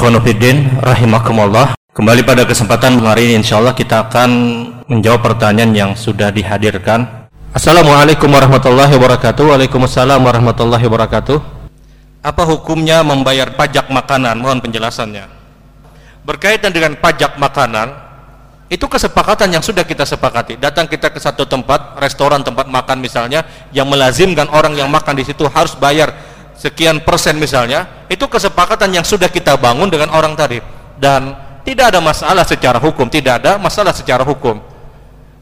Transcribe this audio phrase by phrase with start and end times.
[0.00, 1.76] Ikhwanuddin rahimakumullah.
[1.92, 4.30] Kembali pada kesempatan hari ini insyaallah kita akan
[4.88, 7.28] menjawab pertanyaan yang sudah dihadirkan.
[7.52, 9.52] Assalamualaikum warahmatullahi wabarakatuh.
[9.52, 11.36] Waalaikumsalam warahmatullahi wabarakatuh.
[12.24, 14.40] Apa hukumnya membayar pajak makanan?
[14.40, 15.28] Mohon penjelasannya.
[16.24, 17.92] Berkaitan dengan pajak makanan,
[18.72, 20.56] itu kesepakatan yang sudah kita sepakati.
[20.56, 25.28] Datang kita ke satu tempat, restoran tempat makan misalnya, yang melazimkan orang yang makan di
[25.28, 26.29] situ harus bayar
[26.60, 30.60] sekian persen misalnya itu kesepakatan yang sudah kita bangun dengan orang tadi.
[31.00, 31.32] Dan
[31.64, 34.60] tidak ada masalah secara hukum tidak ada masalah secara hukum.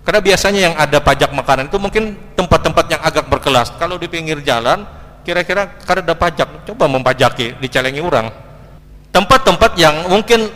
[0.07, 3.75] Karena biasanya yang ada pajak makanan itu mungkin tempat-tempat yang agak berkelas.
[3.77, 4.87] Kalau di pinggir jalan
[5.27, 8.31] kira-kira karena ada pajak coba mempajaki dicelengi orang.
[9.13, 10.49] Tempat-tempat yang mungkin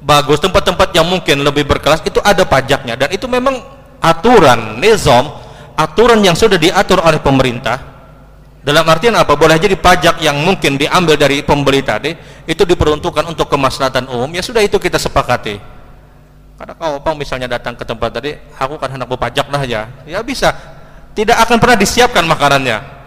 [0.00, 2.96] bagus tempat-tempat yang mungkin lebih berkelas itu ada pajaknya.
[2.96, 3.60] Dan itu memang
[4.00, 5.28] aturan nizam
[5.76, 7.89] aturan yang sudah diatur oleh pemerintah
[8.60, 9.32] dalam artian apa?
[9.40, 12.12] Boleh jadi pajak yang mungkin diambil dari pembeli tadi
[12.44, 14.28] itu diperuntukkan untuk kemaslahatan umum.
[14.36, 15.56] Ya sudah itu kita sepakati.
[16.60, 19.88] Karena kau opang misalnya datang ke tempat tadi, aku kan hendak berpajak lah ya.
[20.04, 20.52] Ya bisa.
[21.16, 23.00] Tidak akan pernah disiapkan makanannya.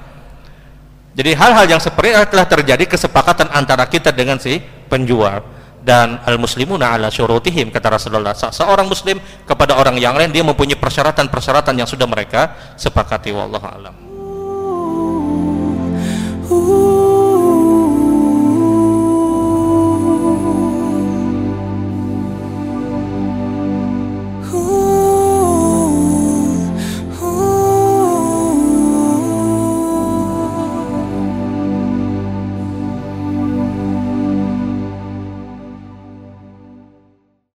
[1.13, 4.57] Jadi hal-hal yang seperti itu telah terjadi kesepakatan antara kita dengan si
[4.89, 5.45] penjual
[5.85, 10.79] dan al muslimuna ala syurutihim kata Rasulullah seorang muslim kepada orang yang lain dia mempunyai
[10.79, 14.12] persyaratan-persyaratan yang sudah mereka sepakati wallahu alam